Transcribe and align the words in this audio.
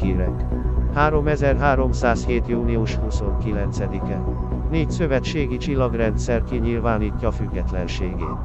hírek. 0.00 0.44
3307. 0.94 2.48
június 2.48 2.98
29-e. 3.08 4.22
Négy 4.70 4.90
szövetségi 4.90 5.56
csillagrendszer 5.56 6.44
kinyilvánítja 6.44 7.30
függetlenségét. 7.30 8.38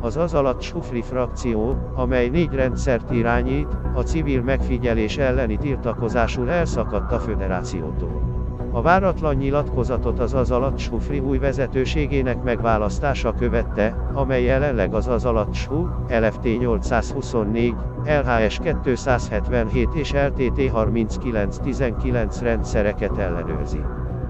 Az 0.00 0.16
az 0.16 0.34
alatt 0.34 0.60
Sufri 0.60 1.02
frakció, 1.02 1.76
amely 1.94 2.28
négy 2.28 2.54
rendszert 2.54 3.10
irányít, 3.10 3.76
a 3.94 4.00
civil 4.00 4.42
megfigyelés 4.42 5.18
elleni 5.18 5.56
tiltakozásul 5.56 6.50
elszakadt 6.50 7.12
a 7.12 7.18
föderációtól. 7.18 8.28
A 8.72 8.82
váratlan 8.82 9.34
nyilatkozatot 9.34 10.18
az 10.18 10.34
az 10.34 10.50
alatt 10.50 10.78
Sufri 10.78 11.18
új 11.18 11.38
vezetőségének 11.38 12.42
megválasztása 12.42 13.32
követte, 13.32 14.10
amely 14.12 14.42
jelenleg 14.42 14.94
az 14.94 15.08
az 15.08 15.24
alatt 15.24 15.54
SHU, 15.54 15.86
LFT 16.08 16.58
824, 16.58 17.74
LHS 18.08 18.58
277 18.58 19.88
és 19.94 20.12
LTT 20.12 20.70
3919 20.72 22.40
rendszereket 22.40 23.18
ellenőrzi. 23.18 23.80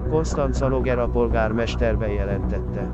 Konstanza 0.09 0.67
Nogera 0.67 1.07
polgármester 1.07 1.97
bejelentette. 1.97 2.89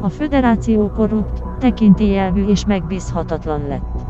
A 0.00 0.08
föderáció 0.08 0.90
korrupt, 0.90 1.42
tekintélyelvű 1.58 2.46
és 2.46 2.66
megbízhatatlan 2.66 3.66
lett. 3.68 4.00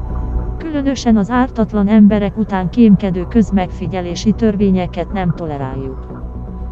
Különösen 0.59 1.17
az 1.17 1.31
ártatlan 1.31 1.89
emberek 1.89 2.37
után 2.37 2.71
kémkedő 2.71 3.27
közmegfigyelési 3.29 4.33
törvényeket 4.33 5.13
nem 5.13 5.35
toleráljuk. 5.37 6.07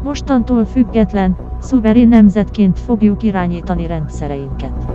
Mostantól 0.03 0.65
független, 0.65 1.37
szuverén 1.59 2.07
nemzetként 2.07 2.79
fogjuk 2.79 3.23
irányítani 3.23 3.87
rendszereinket. 3.87 4.86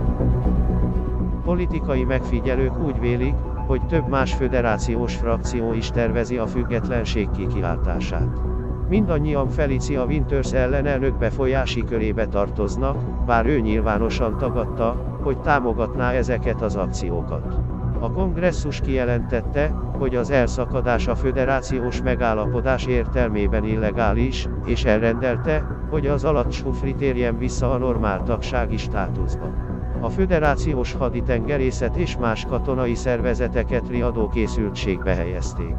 Politikai 1.53 2.03
megfigyelők 2.03 2.79
úgy 2.79 2.99
vélik, 2.99 3.35
hogy 3.67 3.85
több 3.85 4.07
más 4.07 4.33
föderációs 4.33 5.15
frakció 5.15 5.73
is 5.73 5.91
tervezi 5.91 6.37
a 6.37 6.47
függetlenség 6.47 7.29
kikiáltását. 7.31 8.41
Mindannyian 8.89 9.49
Felicia 9.49 10.05
Winters 10.05 10.53
ellenelnök 10.53 11.17
befolyási 11.17 11.83
körébe 11.83 12.25
tartoznak, 12.27 13.25
bár 13.25 13.45
ő 13.45 13.59
nyilvánosan 13.59 14.37
tagadta, 14.37 15.19
hogy 15.23 15.37
támogatná 15.37 16.11
ezeket 16.11 16.61
az 16.61 16.75
akciókat. 16.75 17.57
A 17.99 18.11
kongresszus 18.11 18.81
kijelentette, 18.81 19.67
hogy 19.97 20.15
az 20.15 20.29
elszakadás 20.29 21.07
a 21.07 21.15
föderációs 21.15 22.01
megállapodás 22.01 22.85
értelmében 22.85 23.63
illegális, 23.63 24.47
és 24.65 24.83
elrendelte, 24.83 25.65
hogy 25.89 26.07
az 26.07 26.23
alatt 26.23 26.63
térjen 26.97 27.37
vissza 27.37 27.71
a 27.71 27.77
normál 27.77 28.23
tagsági 28.23 28.77
státuszba. 28.77 29.72
A 30.03 30.09
föderációs 30.09 30.93
haditengerészet 30.93 31.95
és 31.95 32.17
más 32.17 32.45
katonai 32.45 32.95
szervezeteket 32.95 33.89
riadó 33.89 34.29
készültségbe 34.29 35.13
helyezték. 35.13 35.75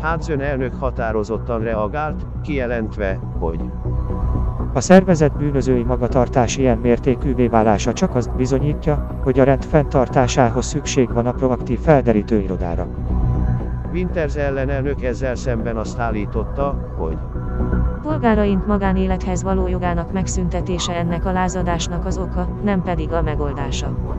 Hudson 0.00 0.40
elnök 0.40 0.74
határozottan 0.74 1.60
reagált, 1.60 2.26
kijelentve, 2.42 3.18
hogy 3.38 3.60
A 4.72 4.80
szervezet 4.80 5.36
bűnözői 5.36 5.82
magatartás 5.82 6.56
ilyen 6.56 6.78
mértékűvé 6.78 7.46
válása 7.46 7.92
csak 7.92 8.14
azt 8.14 8.36
bizonyítja, 8.36 9.20
hogy 9.22 9.40
a 9.40 9.44
rend 9.44 9.64
fenntartásához 9.64 10.66
szükség 10.66 11.12
van 11.12 11.26
a 11.26 11.32
proaktív 11.32 11.78
felderítő 11.78 12.40
irodára. 12.40 12.86
Winters 13.92 14.34
ellenelnök 14.34 15.02
ezzel 15.02 15.34
szemben 15.34 15.76
azt 15.76 15.98
állította, 15.98 16.94
hogy 16.98 17.18
Polgáraink 18.02 18.66
magánélethez 18.66 19.42
való 19.42 19.66
jogának 19.66 20.12
megszüntetése 20.12 20.92
ennek 20.92 21.24
a 21.24 21.32
lázadásnak 21.32 22.04
az 22.04 22.18
oka, 22.18 22.48
nem 22.62 22.82
pedig 22.82 23.12
a 23.12 23.22
megoldása. 23.22 24.17